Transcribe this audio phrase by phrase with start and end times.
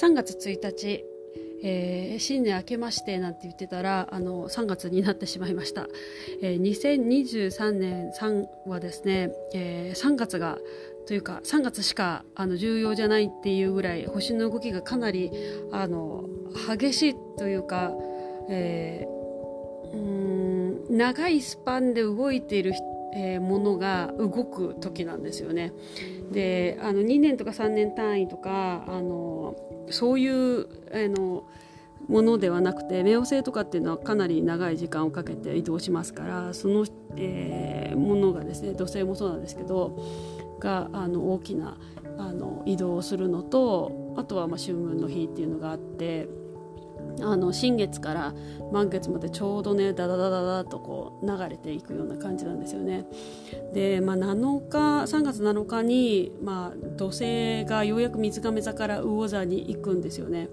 [0.00, 1.04] 3月1日、
[1.62, 5.88] えー、新年明けましてなんて言ってたらあの3月になってしまいました、
[6.40, 10.56] えー、2023年3はですね、えー、3月が
[11.06, 15.30] というか3月しかあの重要じゃないっていうぐらい星の動きがかなり
[15.70, 16.24] あの
[16.66, 17.92] 激しいというか、
[18.48, 25.72] えー、うん長いスパンで動いている人えー、ものが動く時なんですよね。
[26.32, 29.56] であの2年とか3年単位とかあの
[29.90, 31.44] そういう、えー、の
[32.08, 39.98] ものではなくて冥王星とかっていうのはかなり長い時間をかけて移動しますからその、えー、ものがですね土星もそうなんですけど
[40.58, 41.76] があの大きな
[42.18, 46.28] あの移動をするのとあとはま春分の日っていうのがあって
[47.22, 48.34] あの新月から
[48.72, 53.06] 満月までちょうどねダダダダダとこう流れていくような感じなんですよね。
[53.74, 60.48] で、まあ、7日3月7日に、まあ、土星がようやく水亀座から魚座に行くんですよね。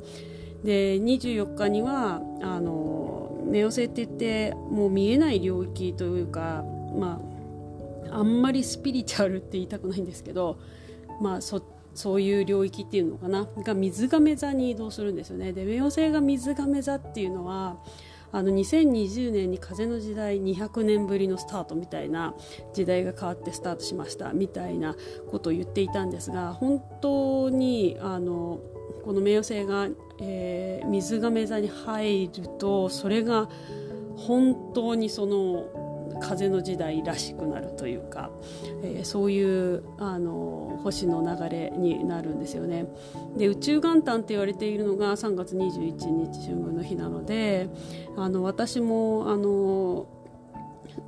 [0.64, 6.66] で24日にはあの冥王星って言ってもう見えない領域というか、
[6.98, 7.22] ま
[8.12, 10.58] あ、あんまりスピリチュアルって言いたくないんですけど、
[11.22, 11.64] まあ、そっ
[11.98, 13.48] そういう領域っていうのかな？
[13.64, 15.52] が水亀座に移動するんですよね。
[15.52, 17.78] で冥王星が水亀座っていうのは
[18.32, 22.36] あの2020年に風の時代200年ぶりのスタートみたいな
[22.72, 24.96] 時代が変わってスタートしましたみたいな
[25.32, 28.60] ことを言っていたんですが本当にあの
[29.04, 29.88] この冥王星が、
[30.22, 33.50] えー、水亀座に入るとそれが
[34.18, 35.87] 本当にその
[36.20, 38.30] 風の時代らしくなるというか、
[38.84, 42.86] えー、そういうあの星の流れになるんですよね。
[43.38, 47.70] で宇宙元旦って言われているのが3月21日春分の日なので
[48.16, 50.08] あの私もあの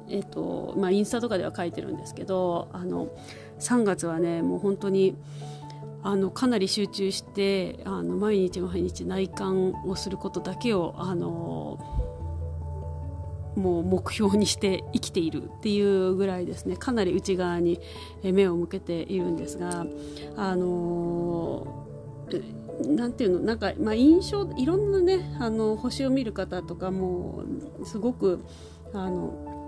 [0.07, 3.09] えっとまあ、インスタとかでは書いてるんですけどあの
[3.59, 5.15] 3月はねもう本当に
[6.01, 11.77] あのかなり集中してあの毎日毎日内観をすることだけをあの
[13.55, 16.77] もう目標にして生きているっていうぐらいですね。
[16.77, 17.79] かなり内側に
[18.23, 19.85] 目を向けているんですが
[20.35, 21.85] あの
[22.85, 27.43] なんていうのなんか、まあ、印象いろんなねあの星を見る方とかも
[27.83, 28.43] すごく
[28.93, 29.59] あの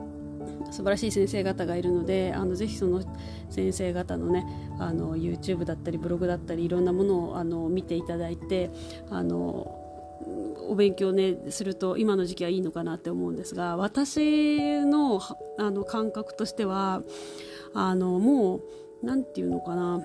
[0.72, 3.04] 素晴らしい先生方がいるのであのぜひその
[3.50, 4.46] 先生方のね
[4.80, 8.72] あの YouTube だったりブログだったりいろんなものをあの見ていただいて
[9.10, 9.81] あの
[10.68, 15.22] お勉強ねすると今の時期はいいのかなって思うんですが私の
[15.58, 17.02] あの感覚としては
[17.74, 18.62] あのもう
[19.04, 20.02] 何て言うのかな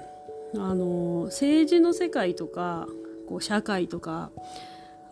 [0.55, 2.87] あの政治の世界とか
[3.29, 4.31] こう社会とか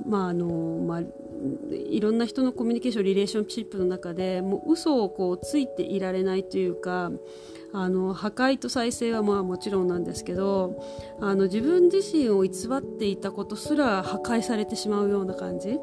[0.06, 0.46] まああの
[0.84, 1.00] まあ、
[1.70, 7.10] いろんな人のコミュニケーションリレーションシップの中でもう嘘をこうついていられないというか
[7.72, 10.80] あの破壊と再生はまあもちろんなんですけど
[11.20, 15.78] あの自分自身を偽っていたことすら破壊されてしまうような感じ。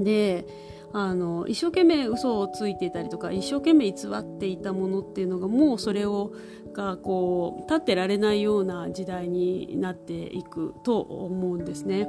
[0.00, 0.46] で
[0.92, 6.32] あの一生懸命嘘をついていたりとか一生懸命偽っていたものっていうのがもうそれを
[6.72, 12.08] がこう立ってられないような時代になっていくと思うんですね。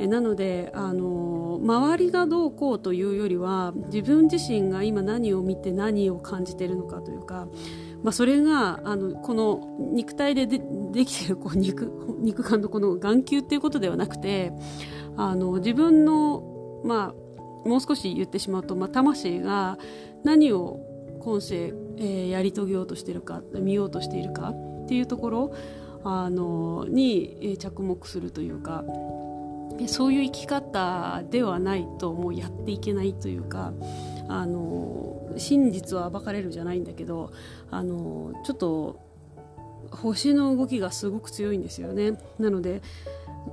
[0.00, 7.48] えなのであの周りがどうこうというよりは自分自身が今何を見て何を感じているのかというか
[8.02, 10.60] まあ、それがあのこの肉体でで
[10.92, 14.52] できているこう肉肉感のこの眼球っていうことではなくて
[15.16, 17.27] あの自分の、まあ、
[17.64, 19.78] もう少し言ってしまうと、まあ、魂が
[20.24, 20.80] 何を
[21.20, 25.54] 今世、えー、やり遂げようとしているか見ようとしているかっていうところ
[26.04, 28.84] あのに着目するというか
[29.86, 33.72] そういう生き方ではないともうやっていけないというか
[34.28, 37.32] あの真実は暴かれるじゃないんだけど
[37.70, 39.00] あのちょっと
[39.90, 42.18] 星の動きがすごく強いんですよね。
[42.38, 42.82] なので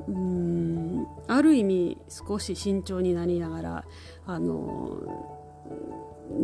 [0.08, 1.05] うん
[1.36, 3.86] ある意味少し慎重になりながら
[4.26, 5.00] あの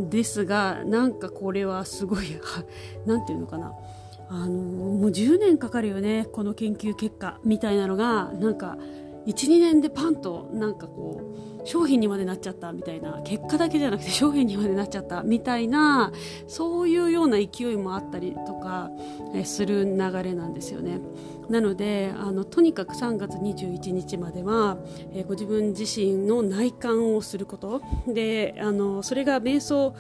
[0.10, 2.26] ですがなんかこれはすごい
[3.06, 3.74] 何て言うのかな。
[4.34, 8.78] あのもう10年かかるよねこの研究結果みたいなのがなんか
[9.26, 16.12] 12年でパンとなんかこう商品にまでなっちゃったみたいな結果だけじゃなくて商品にまでなっちゃったみたいな
[16.48, 18.90] そういうような勢いもあったりとか
[19.44, 21.00] する流れなんですよね。
[21.50, 24.78] なのであのとにかく3月21日までは、
[25.14, 29.94] えご自分自身の内観をすることであのそれが瞑想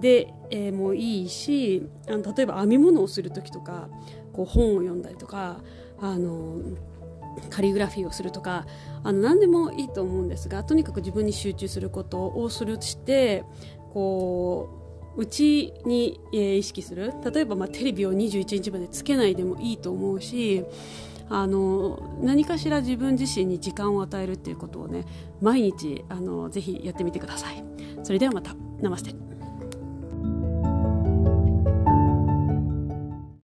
[0.00, 3.88] で、えー、もいいしあの例えば編み物をする時とか
[4.32, 5.60] こう本を読んだりとか
[6.00, 6.56] あの
[7.50, 8.66] カリグラフィーをするとか
[9.02, 13.44] あの何でもいいと思うんですがとにかく自分に集中することをするして
[13.92, 14.84] こう
[15.16, 17.12] 内に、え、意識する。
[17.32, 20.64] 例えば、まあ、テレビを21日までつけないでもいいと思うし
[21.28, 25.04] あの何かしら自分自身に時間を与えるっていうことをね
[25.40, 27.64] 毎日あのぜひやってみてください。
[28.02, 28.54] それではまた。
[28.80, 29.33] ナマステ。